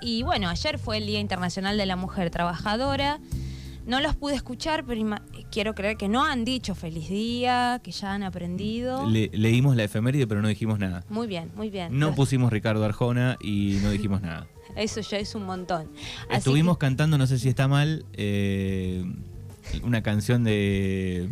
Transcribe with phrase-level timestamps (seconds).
[0.00, 3.18] Y bueno, ayer fue el Día Internacional de la Mujer Trabajadora.
[3.86, 5.16] No los pude escuchar, pero
[5.50, 9.08] quiero creer que no han dicho feliz día, que ya han aprendido.
[9.08, 11.02] Le- leímos la efeméride, pero no dijimos nada.
[11.08, 11.98] Muy bien, muy bien.
[11.98, 14.46] No pusimos Ricardo Arjona y no dijimos nada.
[14.76, 15.88] Eso ya es un montón.
[16.28, 19.04] Así Estuvimos que- cantando, no sé si está mal, eh,
[19.82, 21.28] una canción de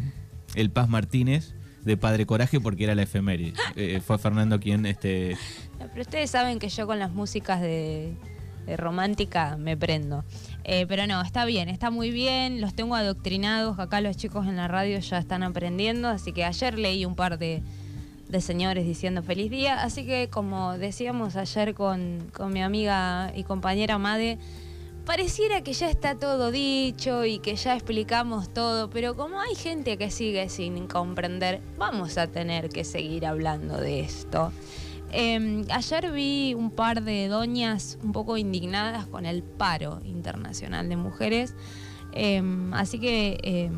[0.55, 1.55] El Paz Martínez,
[1.85, 3.53] de Padre Coraje, porque era la efeméride.
[3.77, 5.37] Eh, fue Fernando quien este,
[5.79, 8.14] Pero ustedes saben que yo con las músicas de,
[8.69, 10.25] de romántica me prendo.
[10.64, 12.61] Eh, pero no, está bien, está muy bien.
[12.61, 13.79] Los tengo adoctrinados.
[13.79, 16.09] Acá los chicos en la radio ya están aprendiendo.
[16.09, 17.62] Así que ayer leí un par de,
[18.29, 19.82] de señores diciendo feliz día.
[19.82, 24.39] Así que como decíamos ayer con, con mi amiga y compañera Made,
[25.07, 29.96] pareciera que ya está todo dicho y que ya explicamos todo, pero como hay gente
[29.96, 34.53] que sigue sin comprender, vamos a tener que seguir hablando de esto.
[35.12, 40.97] Eh, ayer vi un par de doñas un poco indignadas con el paro internacional de
[40.97, 41.55] mujeres,
[42.12, 42.42] Eh,
[42.73, 43.70] así que eh,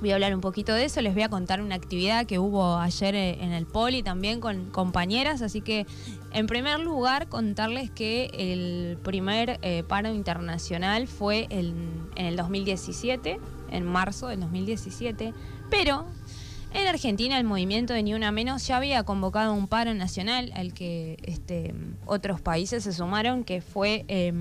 [0.00, 2.76] voy a hablar un poquito de eso, les voy a contar una actividad que hubo
[2.76, 5.86] ayer eh, en el Poli también con compañeras, así que
[6.32, 13.38] en primer lugar contarles que el primer eh, paro internacional fue en, en el 2017,
[13.70, 15.32] en marzo del 2017,
[15.70, 16.06] pero
[16.72, 20.74] en Argentina el movimiento de Ni Una Menos ya había convocado un paro nacional al
[20.74, 21.74] que este,
[22.06, 24.32] otros países se sumaron, que fue eh,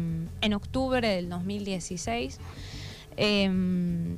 [0.41, 2.39] en octubre del 2016.
[3.17, 4.17] Eh,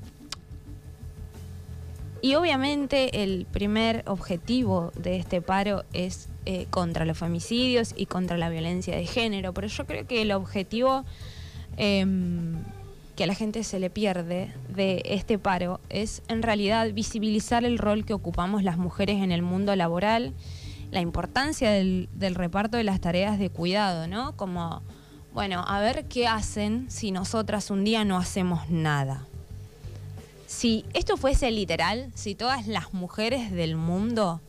[2.21, 8.37] y obviamente el primer objetivo de este paro es eh, contra los femicidios y contra
[8.37, 11.05] la violencia de género, pero yo creo que el objetivo
[11.77, 12.63] em,
[13.17, 17.79] que a la gente se le pierde de este paro es en realidad visibilizar el
[17.79, 20.35] rol que ocupamos las mujeres en el mundo laboral,
[20.91, 24.37] la importancia del, reparto de las tareas de cuidado, ¿no?
[24.37, 24.83] Como,
[25.33, 29.25] bueno, a ver qué hacen si nosotras un día no hacemos nada.
[30.45, 34.41] Si esto fuese literal, si todas las mujeres del mundo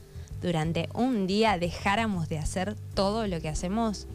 [0.43, 4.07] durante un día dejáramos de hacer todo lo que hacemos,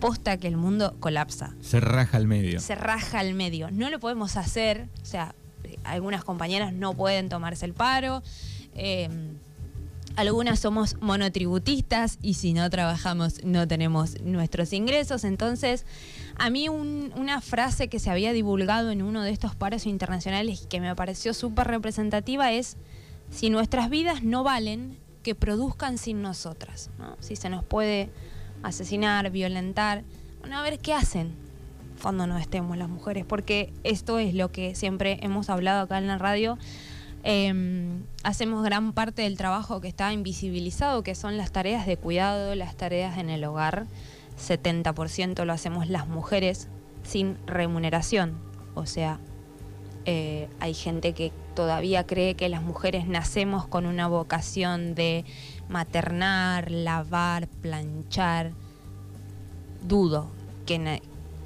[0.00, 2.58] posta que el mundo colapsa se raja al medio.
[2.60, 3.70] se raja al medio.
[3.70, 5.34] No lo podemos hacer, o sea,
[5.84, 8.22] algunas compañeras no pueden tomarse el paro,
[8.74, 9.08] eh,
[10.16, 15.22] algunas somos monotributistas y si no trabajamos no tenemos nuestros ingresos.
[15.24, 15.86] Entonces,
[16.36, 20.62] a mí un- una frase que se había divulgado en uno de estos paros internacionales
[20.64, 22.76] y que me pareció súper representativa es,
[23.30, 26.90] si nuestras vidas no valen, que produzcan sin nosotras.
[26.98, 27.16] ¿no?
[27.20, 28.10] Si se nos puede
[28.62, 30.04] asesinar, violentar,
[30.40, 31.34] bueno, a ver qué hacen
[32.02, 36.06] cuando no estemos las mujeres, porque esto es lo que siempre hemos hablado acá en
[36.06, 36.58] la radio.
[37.22, 37.52] Eh,
[38.22, 42.76] hacemos gran parte del trabajo que está invisibilizado, que son las tareas de cuidado, las
[42.76, 43.86] tareas en el hogar.
[44.38, 46.68] 70% lo hacemos las mujeres
[47.02, 48.38] sin remuneración.
[48.74, 49.20] O sea,
[50.06, 55.26] eh, hay gente que todavía cree que las mujeres nacemos con una vocación de
[55.68, 58.52] maternar, lavar, planchar.
[59.82, 60.30] Dudo
[60.64, 61.02] que,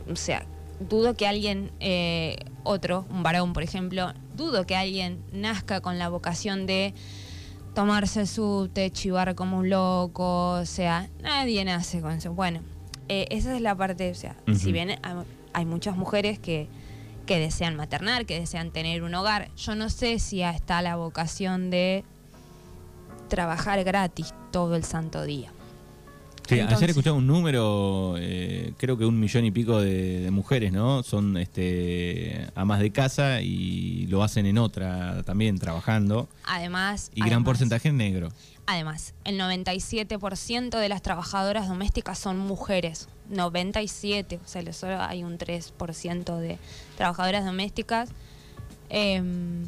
[0.08, 0.46] o sea,
[0.78, 6.08] dudo que alguien, eh, otro, un varón por ejemplo, dudo que alguien nazca con la
[6.08, 6.94] vocación de
[7.74, 12.32] tomarse su té, chivar como un loco, o sea, nadie nace con eso.
[12.34, 12.60] Bueno,
[13.08, 14.92] eh, esa es la parte, o sea, si bien
[15.52, 16.68] hay muchas mujeres que,
[17.24, 21.70] que desean maternar, que desean tener un hogar, yo no sé si está la vocación
[21.70, 22.04] de
[23.28, 25.53] trabajar gratis todo el santo día.
[26.46, 30.30] Sí, Entonces- ayer escuchaba un número, eh, creo que un millón y pico de, de
[30.30, 31.02] mujeres, ¿no?
[31.02, 36.28] Son este, amas de casa y lo hacen en otra también, trabajando.
[36.46, 38.28] Además, Y gran porcentaje en negro.
[38.66, 43.08] Además, el 97% de las trabajadoras domésticas son mujeres.
[43.30, 46.58] 97, o sea, solo hay un 3% de
[46.96, 48.10] trabajadoras domésticas
[48.90, 49.64] em,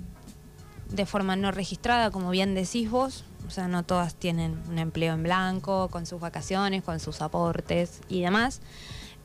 [0.91, 3.25] de forma no registrada, como bien decís vos.
[3.47, 8.01] O sea, no todas tienen un empleo en blanco, con sus vacaciones, con sus aportes
[8.09, 8.61] y demás.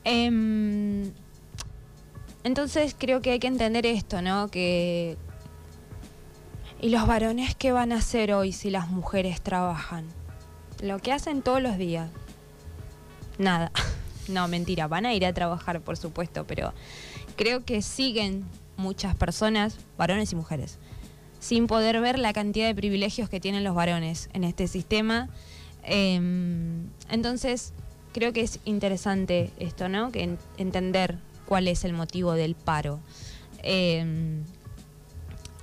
[0.04, 1.12] Em,
[2.44, 4.48] entonces creo que hay que entender esto, ¿no?
[4.48, 5.16] Que
[6.82, 10.04] ¿Y los varones qué van a hacer hoy si las mujeres trabajan?
[10.82, 12.10] Lo que hacen todos los días.
[13.38, 13.70] Nada.
[14.28, 16.72] No, mentira, van a ir a trabajar, por supuesto, pero
[17.34, 18.44] creo que siguen
[18.76, 20.78] muchas personas, varones y mujeres,
[21.42, 25.28] sin poder ver la cantidad de privilegios que tienen los varones en este sistema.
[25.82, 27.72] Em, entonces,
[28.12, 30.12] creo que es interesante esto, ¿no?
[30.12, 33.00] Que en- entender cuál es el motivo del paro.
[33.64, 34.44] Em,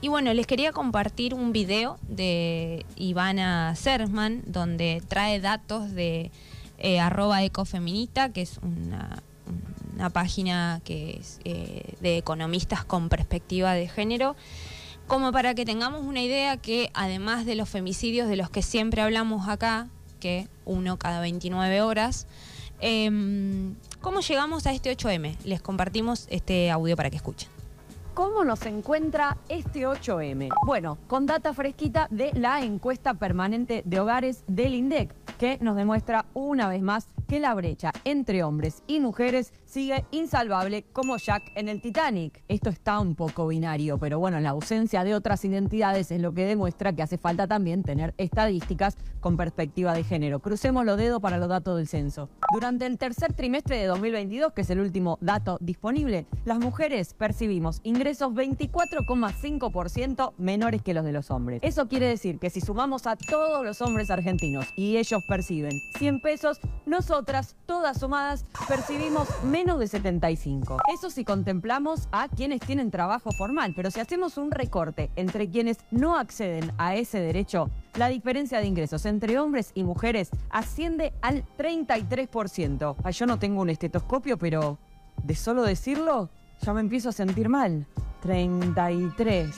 [0.02, 6.30] y bueno, les quería compartir un video de Ivana Serman, donde trae datos de
[6.82, 13.74] eh, arroba ecofeminista, que es una, un- una página que eh, de economistas con perspectiva
[13.74, 14.36] de género,
[15.10, 19.02] como para que tengamos una idea que además de los femicidios de los que siempre
[19.02, 19.88] hablamos acá,
[20.20, 22.28] que uno cada 29 horas,
[22.80, 25.36] em, ¿cómo llegamos a este 8M?
[25.46, 27.59] Les compartimos este audio para que escuchen.
[28.20, 30.50] ¿Cómo nos encuentra este 8M?
[30.66, 36.26] Bueno, con data fresquita de la encuesta permanente de hogares del INDEC, que nos demuestra
[36.34, 41.70] una vez más que la brecha entre hombres y mujeres sigue insalvable como Jack en
[41.70, 42.44] el Titanic.
[42.50, 46.46] Esto está un poco binario, pero bueno, la ausencia de otras identidades es lo que
[46.46, 50.40] demuestra que hace falta también tener estadísticas con perspectiva de género.
[50.40, 52.30] Crucemos los dedos para los datos del censo.
[52.52, 57.80] Durante el tercer trimestre de 2022, que es el último dato disponible, las mujeres percibimos
[57.84, 61.60] ingresos 24,5% menores que los de los hombres.
[61.64, 66.22] Eso quiere decir que si sumamos a todos los hombres argentinos y ellos perciben 100
[66.22, 70.78] pesos, nosotras, todas sumadas, percibimos menos de 75.
[70.94, 75.78] Eso si contemplamos a quienes tienen trabajo formal, pero si hacemos un recorte entre quienes
[75.92, 81.46] no acceden a ese derecho, la diferencia de ingresos entre hombres y mujeres asciende al
[81.58, 82.96] 33%.
[83.04, 84.78] Ay, yo no tengo un estetoscopio, pero
[85.24, 86.30] de solo decirlo,
[86.62, 87.86] ya me empiezo a sentir mal.
[88.22, 89.56] 33.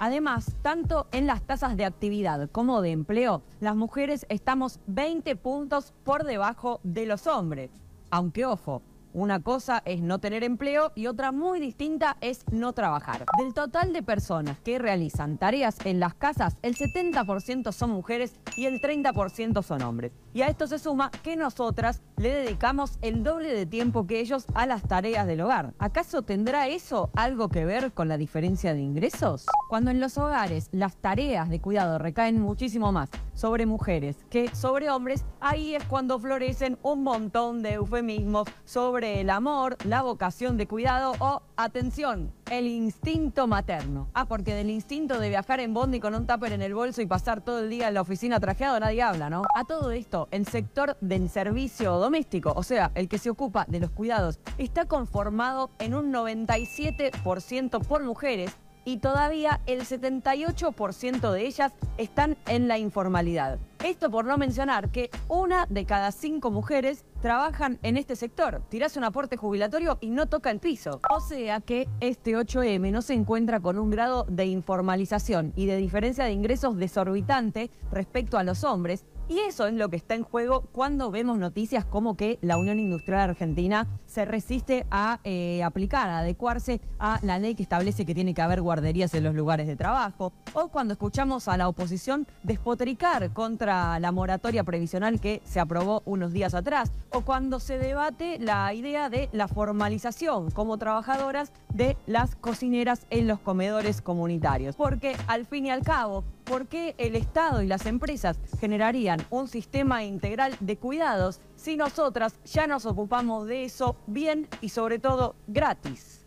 [0.00, 5.94] Además, tanto en las tasas de actividad como de empleo, las mujeres estamos 20 puntos
[6.04, 7.70] por debajo de los hombres.
[8.10, 8.82] Aunque ojo,
[9.14, 13.24] una cosa es no tener empleo y otra muy distinta es no trabajar.
[13.38, 18.66] Del total de personas que realizan tareas en las casas, el 70% son mujeres y
[18.66, 20.12] el 30% son hombres.
[20.34, 24.46] Y a esto se suma que nosotras le dedicamos el doble de tiempo que ellos
[24.54, 25.74] a las tareas del hogar.
[25.78, 29.46] ¿Acaso tendrá eso algo que ver con la diferencia de ingresos?
[29.68, 34.90] Cuando en los hogares las tareas de cuidado recaen muchísimo más sobre mujeres que sobre
[34.90, 40.66] hombres, ahí es cuando florecen un montón de eufemismos sobre el amor, la vocación de
[40.66, 44.08] cuidado o, atención, el instinto materno.
[44.14, 47.06] Ah, porque del instinto de viajar en bondi con un tupper en el bolso y
[47.06, 49.42] pasar todo el día en la oficina trajeado nadie habla, ¿no?
[49.54, 53.80] A todo esto, el sector del servicio doméstico, o sea, el que se ocupa de
[53.80, 61.72] los cuidados, está conformado en un 97% por mujeres y todavía el 78% de ellas
[61.98, 63.58] están en la informalidad.
[63.84, 68.62] Esto por no mencionar que una de cada cinco mujeres trabajan en este sector.
[68.68, 71.00] Tirás un aporte jubilatorio y no toca el piso.
[71.10, 75.76] O sea que este 8M no se encuentra con un grado de informalización y de
[75.76, 80.22] diferencia de ingresos desorbitante respecto a los hombres, y eso es lo que está en
[80.22, 86.08] juego cuando vemos noticias como que la Unión Industrial Argentina se resiste a eh, aplicar,
[86.10, 89.66] a adecuarse a la ley que establece que tiene que haber guarderías en los lugares
[89.66, 95.60] de trabajo, o cuando escuchamos a la oposición despotricar contra la moratoria previsional que se
[95.60, 101.52] aprobó unos días atrás, o cuando se debate la idea de la formalización como trabajadoras
[101.72, 104.76] de las cocineras en los comedores comunitarios.
[104.76, 109.48] Porque al fin y al cabo, ¿por qué el Estado y las empresas generarían un
[109.48, 115.34] sistema integral de cuidados si nosotras ya nos ocupamos de eso bien y sobre todo
[115.46, 116.20] gratis?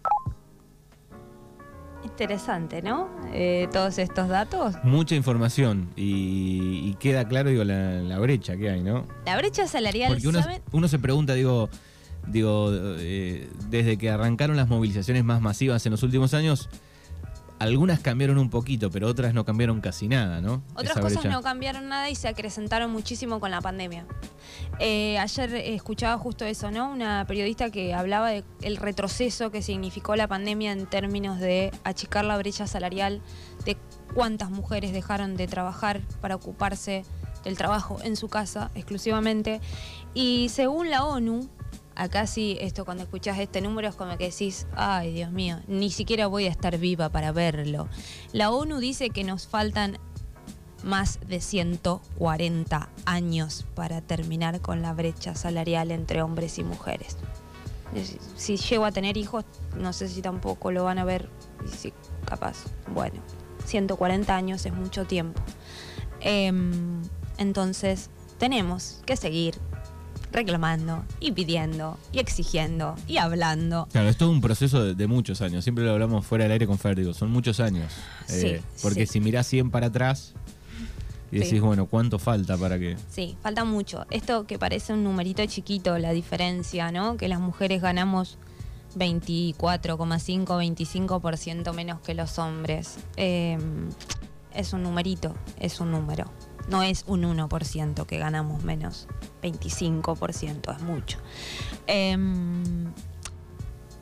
[2.04, 3.10] Interesante, ¿no?
[3.34, 4.76] Eh, todos estos datos.
[4.84, 9.06] Mucha información y, y queda claro, digo, la, la brecha que hay, ¿no?
[9.26, 10.62] La brecha salarial, Porque uno, ¿saben?
[10.72, 11.70] uno se pregunta, digo,
[12.28, 16.70] digo eh, desde que arrancaron las movilizaciones más masivas en los últimos años,
[17.60, 20.64] algunas cambiaron un poquito, pero otras no cambiaron casi nada, ¿no?
[20.74, 21.36] Otras Esa cosas brecha.
[21.36, 24.06] no cambiaron nada y se acrecentaron muchísimo con la pandemia.
[24.80, 26.92] Eh, ayer eh, escuchaba justo eso, ¿no?
[26.92, 32.26] Una periodista que hablaba de el retroceso que significó la pandemia en términos de achicar
[32.26, 33.22] la brecha salarial,
[33.66, 33.78] de
[34.14, 37.06] cuántas mujeres dejaron de trabajar para ocuparse
[37.44, 39.62] del trabajo en su casa exclusivamente.
[40.14, 41.50] Y según la ONU,
[41.98, 45.90] acá sí, esto cuando escuchás este número es como que decís, ay Dios mío, ni
[45.90, 47.90] siquiera voy a estar viva para verlo.
[48.32, 49.98] La ONU dice que nos faltan
[50.84, 57.18] más de 140 años para terminar con la brecha salarial entre hombres y mujeres.
[57.96, 59.44] Es- Si llego a tener hijos,
[59.76, 61.30] no sé si tampoco lo van a ver.
[61.66, 61.94] Y si
[62.26, 62.58] capaz,
[62.94, 63.20] bueno,
[63.66, 65.42] 140 años es mucho tiempo.
[66.20, 67.02] Em,
[67.38, 69.56] entonces, tenemos que seguir
[70.32, 73.88] reclamando y pidiendo y exigiendo y hablando.
[73.92, 75.64] Claro, es todo un proceso de, de muchos años.
[75.64, 77.92] Siempre lo hablamos fuera del aire con Fer, digo, son muchos años.
[78.30, 79.14] Eh, Sí, porque sí.
[79.14, 80.34] si mirás 100 para atrás
[81.32, 81.60] y decís, Sí.
[81.60, 82.96] bueno, ¿cuánto falta para que...?
[83.10, 84.06] Sí, falta mucho.
[84.12, 87.18] Esto que parece un numerito chiquito, la diferencia, ¿no?
[87.18, 88.38] Que las mujeres ganamos
[88.98, 92.96] 24,5, 25% menos que los hombres.
[93.18, 93.58] Eh,
[94.54, 96.32] es un numerito, es un número.
[96.68, 99.08] No es un 1% que ganamos menos.
[99.42, 101.18] 25% es mucho.
[101.88, 102.18] Eh,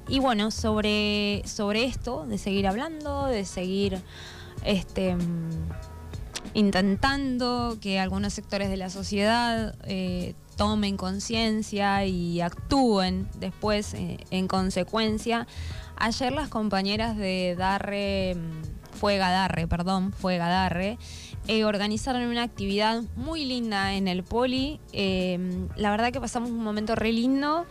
[0.08, 4.02] y bueno, sobre, sobre esto, de seguir hablando, de seguir
[4.64, 5.16] este,
[6.54, 14.48] intentando que algunos sectores de la sociedad eh, tomen conciencia y actúen después eh, en
[14.48, 15.48] consecuencia.
[15.98, 20.98] Ayer las compañeras de Darre, mm, fue Gadarre, perdón, fue Gadarre,
[21.48, 24.80] eh, organizaron una actividad muy linda en el Poli.
[24.94, 27.66] la verdad que pasamos un momento re lindo.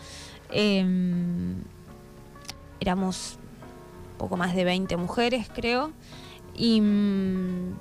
[2.80, 3.38] éramos
[4.18, 5.92] poco más de 20 mujeres, creo.
[6.56, 7.74] Y mm,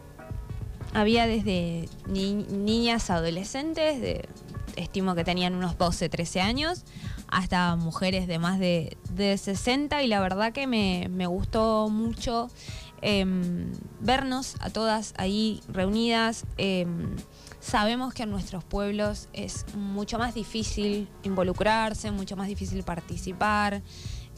[0.94, 4.28] había desde niñas adolescentes, de,
[4.76, 6.84] estimo que tenían unos 12, 13 años,
[7.28, 12.50] hasta mujeres de más de, 60 y la verdad que me, gustó mucho
[13.04, 16.46] em, vernos a todas ahí reunidas.
[16.58, 17.16] Em,
[17.60, 23.82] sabemos que en nuestros pueblos es mucho más difícil involucrarse, mucho más difícil participar.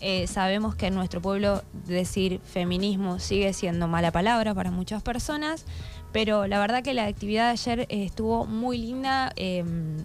[0.01, 5.65] Eh, sabemos que en nuestro pueblo decir feminismo sigue siendo mala palabra para muchas personas,
[6.11, 9.31] pero la verdad que la actividad de ayer eh, estuvo muy linda.
[9.35, 9.97] Em,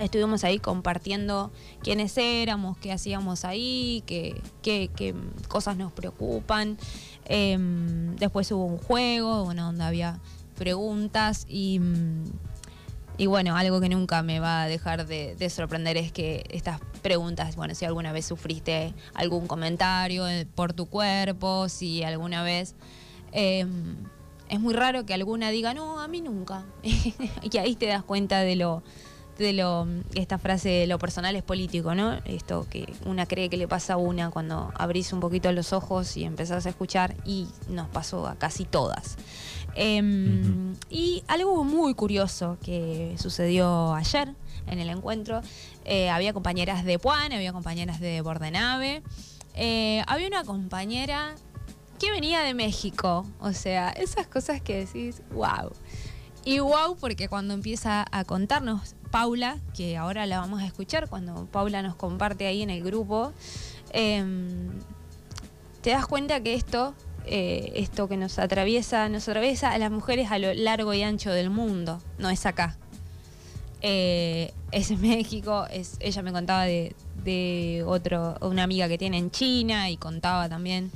[0.00, 5.14] estuvimos ahí compartiendo quiénes éramos, qué hacíamos ahí, qué, qué,
[5.48, 6.78] cosas nos preocupan.
[7.32, 10.18] Em, después hubo un juego, bueno, donde había
[10.56, 11.80] preguntas y,
[13.18, 17.54] y, bueno, algo que nunca me va a dejar de, sorprender es que estas preguntas,
[17.54, 22.74] bueno, si alguna vez sufriste algún comentario eh, por tu cuerpo, si alguna vez...
[23.32, 23.94] Em,
[24.48, 26.64] es muy raro que alguna diga, no, a mí nunca.
[26.82, 28.82] y ahí te das cuenta de lo,
[29.40, 32.18] de lo, esta frase de lo personal es político, ¿no?
[32.24, 36.16] Esto que una cree que le pasa a una cuando abrís un poquito los ojos
[36.16, 39.16] y empezás a escuchar y nos pasó a casi todas.
[39.74, 44.34] Em, y algo muy curioso que sucedió ayer
[44.66, 45.40] en el encuentro,
[45.84, 49.02] eh, había compañeras de Puan, había compañeras de Bordenave,
[49.54, 51.34] eh, había una compañera
[51.98, 53.26] que venía de México.
[53.40, 55.70] O sea, esas cosas que decís, wow.
[56.44, 61.46] Y wow, porque cuando empieza a contarnos Paula, que ahora la vamos a escuchar, cuando
[61.46, 63.32] Paula nos comparte ahí en el grupo,
[63.92, 64.70] em,
[65.82, 66.94] te das cuenta que esto,
[67.26, 71.30] eh, esto que nos atraviesa, nos atraviesa a las mujeres a lo largo y ancho
[71.30, 72.76] del mundo, no es acá.
[73.82, 76.94] Eh, es en México, es, ella me contaba de,
[77.24, 80.90] de otro, una amiga que tiene en China y contaba también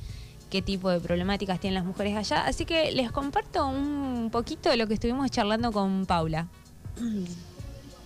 [0.54, 2.46] qué tipo de problemáticas tienen las mujeres allá.
[2.46, 6.46] Así que les comparto un poquito de lo que estuvimos charlando con Paula.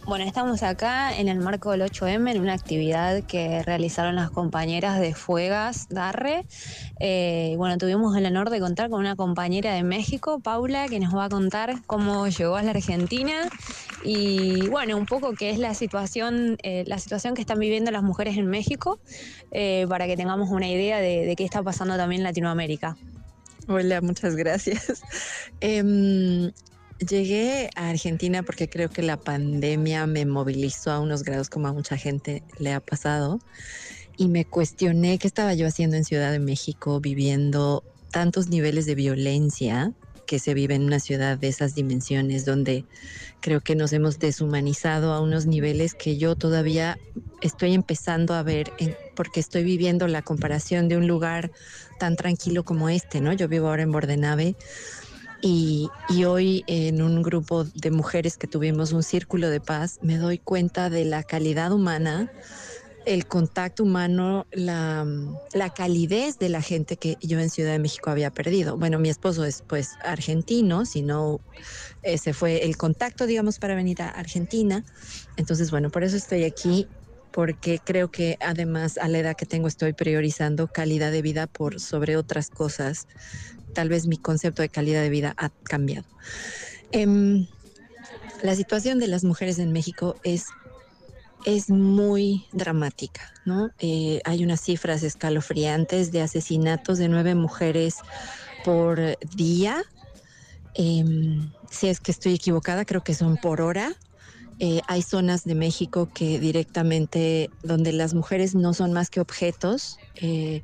[0.08, 4.98] Bueno, estamos acá en el marco del 8M en una actividad que realizaron las compañeras
[4.98, 6.46] de Fuegas Darre.
[6.98, 11.14] Eh, bueno, tuvimos el honor de contar con una compañera de México, Paula, que nos
[11.14, 13.50] va a contar cómo llegó a la Argentina
[14.02, 18.02] y bueno, un poco qué es la situación, eh, la situación que están viviendo las
[18.02, 18.98] mujeres en México,
[19.50, 22.96] eh, para que tengamos una idea de, qué está pasando también en Latinoamérica.
[23.68, 25.02] Hola, muchas gracias.
[25.60, 26.50] Em,
[26.98, 31.72] Llegué a Argentina porque creo que la pandemia me movilizó a unos grados como a
[31.72, 33.38] mucha gente le ha pasado
[34.16, 38.96] y me cuestioné qué estaba yo haciendo en Ciudad de México viviendo tantos niveles de
[38.96, 39.92] violencia
[40.26, 42.84] que se vive en una ciudad de esas dimensiones donde
[43.40, 46.98] creo que nos hemos deshumanizado a unos niveles que yo todavía
[47.40, 48.72] estoy empezando a ver
[49.14, 51.52] porque estoy viviendo la comparación de un lugar
[52.00, 53.32] tan tranquilo como este, ¿no?
[53.32, 54.56] Yo vivo ahora en Bordenave
[55.40, 55.90] y,
[56.24, 60.90] hoy en un grupo de mujeres que tuvimos un círculo de paz, me doy cuenta
[60.90, 62.30] de la calidad humana,
[63.06, 65.06] el contacto humano, la,
[65.74, 68.76] calidez de la gente que yo en Ciudad de México había perdido.
[68.76, 71.40] Bueno, mi esposo es pues argentino, si no,
[72.02, 74.84] ese fue el contacto, digamos, para venir a Argentina.
[75.36, 76.86] Entonces, bueno, por eso estoy aquí
[77.32, 81.80] porque creo que además a la edad que tengo estoy priorizando calidad de vida por
[81.80, 83.06] sobre otras cosas
[83.78, 86.06] tal vez mi concepto de calidad de vida ha cambiado.
[86.90, 87.46] Em,
[88.42, 90.46] la situación de las mujeres en México es,
[91.44, 93.70] es muy dramática, ¿no?
[93.78, 97.94] Eh, hay unas cifras escalofriantes de asesinatos de nueve mujeres
[98.64, 99.80] por día.
[100.74, 103.94] Em, si es que estoy equivocada, creo que son por hora.
[104.60, 109.98] Eh, hay zonas de México que directamente, donde las mujeres no son más que objetos,
[110.16, 110.62] eh,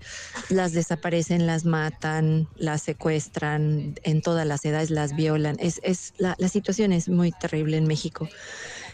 [0.48, 5.56] las desaparecen, las matan, las secuestran, en todas las edades las violan.
[5.60, 8.28] Es, es la, la, situación es muy terrible en México.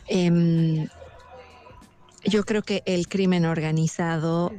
[0.07, 0.87] Em,
[2.25, 4.53] yo creo que el crimen organizado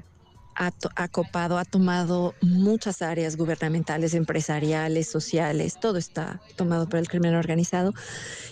[0.56, 7.36] ha, copado, ha tomado muchas áreas gubernamentales, empresariales, sociales, todo está tomado por el crimen
[7.36, 7.94] organizado.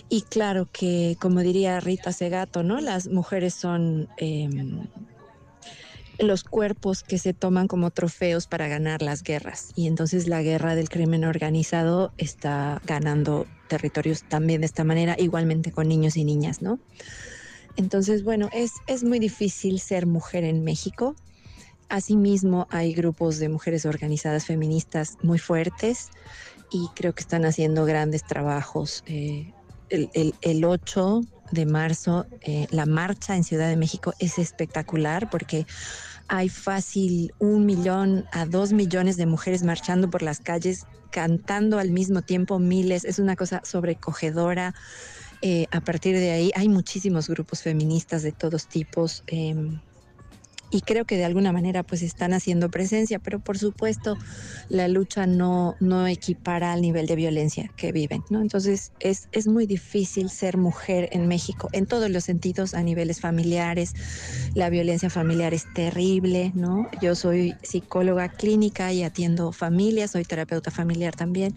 [0.08, 2.80] Y claro que, como diría Rita Segato, ¿no?
[2.80, 4.08] Las mujeres son...
[4.16, 4.86] Em,
[6.18, 9.72] los cuerpos que se toman como trofeos para ganar las guerras.
[9.74, 15.72] Y entonces la guerra del crimen organizado está ganando territorios también de esta manera, igualmente
[15.72, 16.78] con niños y niñas, ¿no?
[17.76, 21.14] Entonces, bueno, es, es muy difícil ser mujer en México.
[21.90, 26.10] Asimismo, hay grupos de mujeres organizadas feministas muy fuertes
[26.70, 29.02] y creo que están haciendo grandes trabajos.
[29.06, 29.52] Eh,
[29.88, 35.66] el, el, 8 de marzo, eh, la marcha en Ciudad de México es espectacular porque
[36.28, 41.90] hay fácil un millón a dos millones de mujeres marchando por las calles, cantando al
[41.90, 43.04] mismo tiempo miles.
[43.04, 44.76] Es una cosa sobrecogedora.
[45.42, 49.24] Eh, a partir de ahí hay muchísimos grupos feministas de todos tipos.
[49.26, 49.80] Em,
[50.70, 54.16] y creo que de alguna manera pues están haciendo presencia, pero por supuesto
[54.68, 58.40] la lucha no, no equipara al nivel de violencia que viven, ¿no?
[58.40, 63.20] Entonces es, es muy difícil ser mujer en México en todos los sentidos, a niveles
[63.20, 63.94] familiares,
[64.54, 66.88] la violencia familiar es terrible, ¿no?
[67.00, 71.54] Yo soy psicóloga clínica y atiendo familias, soy terapeuta familiar también.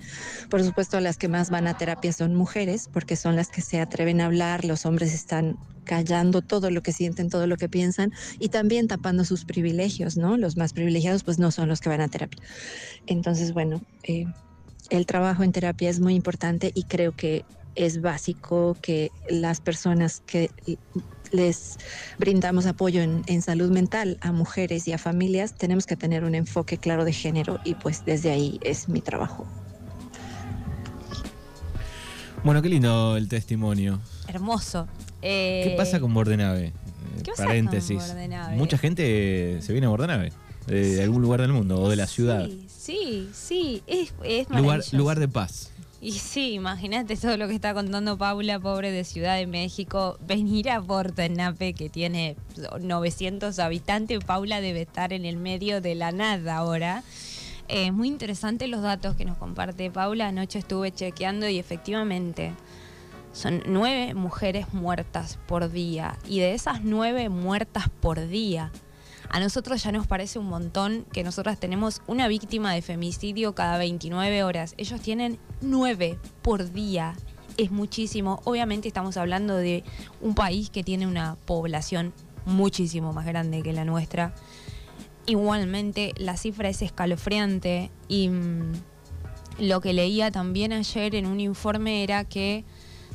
[0.49, 3.79] Por supuesto las que más van a terapia son mujeres, porque son las que se
[3.79, 8.11] atreven a hablar, los hombres están callando todo lo que sienten, todo lo que piensan
[8.39, 10.37] y también tapando sus privilegios, ¿no?
[10.37, 12.41] Los más privilegiados pues no son los que van a terapia.
[13.07, 14.25] Entonces, bueno, eh,
[14.89, 20.21] el trabajo en terapia es muy importante y creo que es básico que las personas
[20.25, 20.49] que
[21.31, 21.77] les
[22.19, 26.35] brindamos apoyo en, en, salud mental a mujeres y a familias, tenemos que tener un
[26.35, 29.47] enfoque claro de género y pues desde ahí es mi trabajo.
[32.43, 34.01] Bueno, qué lindo el testimonio.
[34.27, 34.87] Hermoso.
[35.23, 36.73] ¿Qué eh, pasa con Bordenave?
[37.23, 38.13] ¿Qué Paréntesis.
[38.57, 40.33] Mucha gente se viene a Bordenave,
[40.67, 42.49] de, algún lugar del mundo o de la ciudad.
[42.67, 45.71] Sí, sí, es, es lugar, lugar de paz.
[46.01, 50.17] Y sí, imagínate todo lo que está contando Paula, pobre de Ciudad de México.
[50.27, 52.35] Venir a Bordenave, que tiene
[52.81, 57.03] 900 habitantes, Paula debe estar en el medio de la nada ahora.
[57.69, 60.27] Es eh, muy interesante los datos que nos comparte Paula.
[60.27, 62.51] Anoche estuve chequeando y efectivamente
[63.33, 66.17] son nueve mujeres muertas por día.
[66.27, 68.71] Y de esas nueve muertas por día,
[69.29, 73.79] a nosotros ya nos parece un montón que nosotras tenemos una víctima de femicidio cada
[73.79, 74.75] 29 horas.
[74.77, 77.15] Ellos tienen nueve por día.
[77.57, 78.41] Es muchísimo.
[78.45, 79.83] Obviamente estamos hablando de
[80.21, 82.13] un país que tiene una población
[82.45, 84.35] muchísimo más grande que la nuestra.
[85.25, 88.73] Igualmente la cifra es escalofriante y mm,
[89.59, 92.65] lo que leía también ayer en un informe era que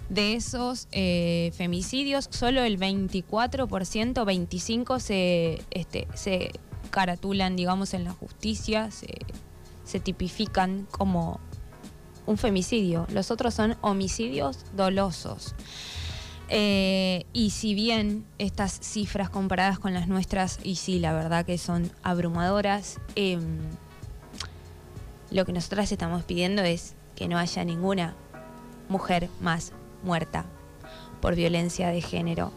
[0.09, 3.29] de esos eh, femicidios, solo el 24%,
[4.15, 6.53] 25% se, este, se
[6.91, 11.41] caratulan, digamos, en la justicia, se, tipifican como
[12.27, 13.07] un femicidio.
[13.11, 15.55] Los otros son homicidios dolosos.
[16.51, 21.59] Eh, y si bien estas cifras comparadas con las nuestras, y sí, la verdad que
[21.59, 23.59] son abrumadoras, em,
[25.31, 28.15] lo que nosotras estamos pidiendo es que no haya ninguna
[28.89, 30.47] mujer más muerta
[31.21, 32.53] por violencia de género.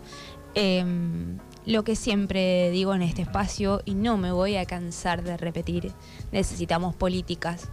[0.53, 5.37] Em, lo que siempre digo en este espacio, y no me voy a cansar de
[5.37, 5.91] repetir,
[6.31, 7.69] necesitamos políticas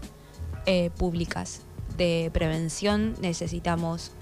[0.66, 1.62] eh, públicas
[1.96, 4.12] de prevención, necesitamos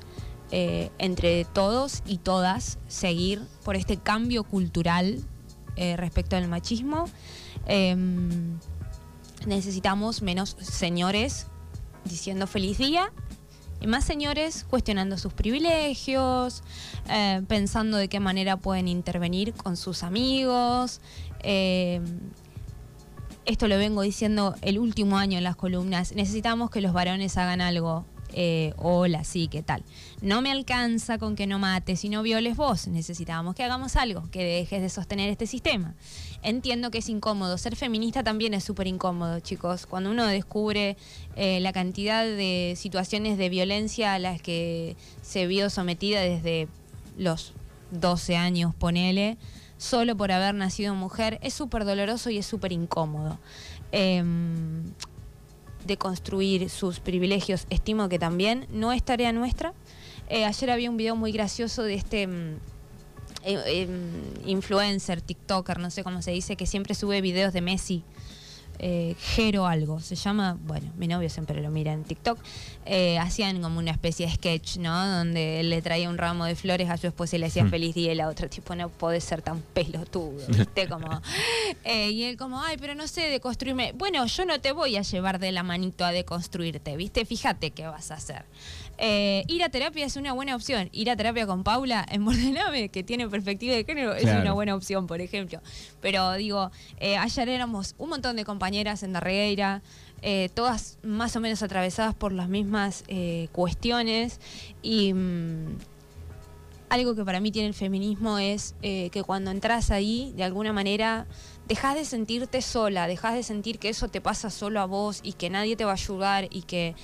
[0.52, 5.20] eh, entre todos y todas seguir por este cambio cultural
[5.74, 7.06] eh, respecto al machismo.
[7.66, 8.58] Em,
[9.46, 11.48] necesitamos menos señores
[12.04, 13.12] diciendo feliz día
[13.86, 16.62] más señores cuestionando sus privilegios,
[17.08, 21.00] eh, pensando de qué manera pueden intervenir con sus amigos.
[21.40, 22.00] Eh,
[23.44, 26.12] esto lo vengo diciendo el último año en las columnas.
[26.12, 28.04] Necesitamos que los varones hagan algo
[28.38, 29.82] eh, hola, sí, ¿qué tal?
[30.20, 32.86] No me alcanza con que no mates y no violes vos.
[32.86, 35.94] Necesitábamos que hagamos algo, que dejes de sostener este sistema.
[36.42, 37.56] Entiendo que es incómodo.
[37.56, 39.86] Ser feminista también es súper incómodo, chicos.
[39.86, 40.98] Cuando uno descubre
[41.34, 46.68] eh, la cantidad de situaciones de violencia a las que se vio sometida desde
[47.16, 47.54] los
[47.90, 49.38] 12 años, ponele,
[49.78, 53.38] solo por haber nacido mujer, es súper doloroso y es súper incómodo.
[53.92, 54.92] Em,
[55.86, 59.72] de construir sus privilegios, estimo que también no es tarea nuestra.
[60.28, 62.56] Eh, ayer había un video muy gracioso de este mm,
[63.44, 68.02] eh, em, influencer, TikToker, no sé cómo se dice, que siempre sube videos de Messi.
[68.78, 72.38] Eh, Jero algo, se llama, bueno, mi novio siempre lo mira en TikTok,
[72.84, 75.06] eh, hacían como una especie de sketch, ¿no?
[75.18, 77.70] Donde él le traía un ramo de flores a su esposa y le decía Mm.
[77.70, 80.88] feliz día y la otra, tipo, no podés ser tan pelotudo, ¿viste?
[80.88, 81.20] Como,
[81.84, 83.92] eh, y él como, ay, pero no sé deconstruirme.
[83.92, 87.24] Bueno, yo no te voy a llevar de la manito a deconstruirte, ¿viste?
[87.24, 88.44] Fíjate qué vas a hacer.
[88.98, 90.88] Eh, ir a terapia es una buena opción.
[90.92, 94.74] Ir a terapia con Paula en Bordename, que tiene perspectiva de género, es una buena
[94.74, 95.60] opción, por ejemplo.
[96.00, 99.82] Pero digo, ayer éramos un montón de en Darregueira,
[100.22, 104.40] eh, todas más o menos atravesadas por las mismas eh, cuestiones.
[104.82, 105.76] Y mm,
[106.88, 110.72] algo que para mí tiene el feminismo es eh, que cuando entras ahí, de alguna
[110.72, 111.26] manera,
[111.68, 115.32] dejas de sentirte sola, dejas de sentir que eso te pasa solo a vos y
[115.32, 116.94] que nadie te va a ayudar y que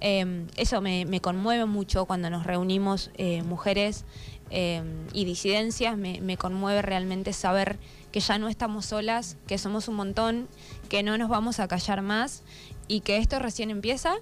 [0.00, 4.04] eh, eso me, me conmueve mucho cuando nos reunimos eh, mujeres
[4.50, 4.82] eh,
[5.12, 7.78] y disidencias, me, conmueve realmente saber
[8.12, 10.48] que ya no estamos solas, que somos un montón,
[10.88, 12.42] que no nos vamos a callar más
[12.88, 14.14] y que esto recién empieza.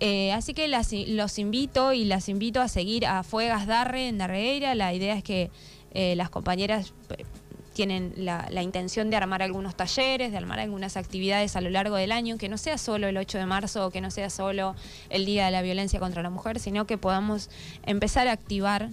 [0.00, 4.18] Eh, así que las- los invito y las invito a seguir a Fuegas Darre en
[4.18, 4.74] Darreira.
[4.74, 5.50] La idea es que
[5.92, 7.24] eh, las compañeras eh,
[7.72, 11.96] tienen la, la intención de armar algunos talleres, de armar algunas actividades a lo largo
[11.96, 14.74] del año, que no sea solo el 8 de marzo que no sea solo
[15.10, 17.50] el Día de la Violencia contra la Mujer, sino que podamos
[17.84, 18.88] empezar a activar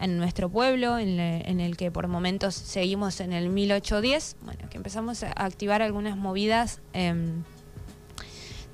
[0.00, 1.18] en nuestro pueblo, en,
[1.60, 6.80] el que por momentos seguimos en el 1810, bueno, que empezamos a activar algunas movidas.
[6.92, 7.42] em,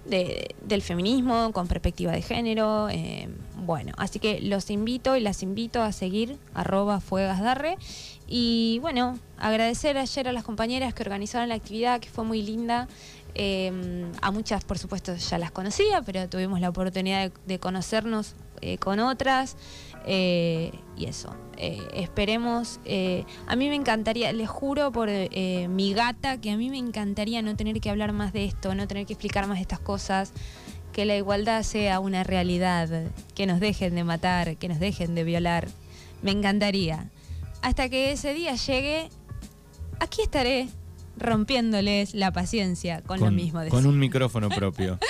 [0.05, 2.89] de- del feminismo con perspectiva de género.
[2.89, 7.77] eh, bueno, así que los invito y las invito a seguir arroba fuegasdarre.
[8.29, 12.87] Y bueno, agradecer ayer a las compañeras que organizaron la actividad, que fue muy linda.
[13.35, 18.35] Eh, a muchas, por supuesto, ya las conocía, pero tuvimos la oportunidad de, de conocernos
[18.61, 19.57] eh, con otras.
[20.07, 22.81] Eh, y eso, eh, esperemos.
[22.85, 26.79] eh, a mí me encantaría, les juro por eh, mi gata, que a mí me
[26.79, 30.33] encantaría no tener que hablar más de esto, no tener que explicar más estas cosas,
[30.93, 32.89] que la igualdad sea una realidad,
[33.35, 35.69] que nos dejen de matar, que nos dejen de violar.
[36.23, 37.11] Me encantaría.
[37.61, 39.11] Hasta que ese día llegue,
[40.01, 40.69] aquí estaré
[41.19, 43.95] rompiéndoles la paciencia con, lo mismo de con siempre.
[43.95, 44.99] un micrófono propio.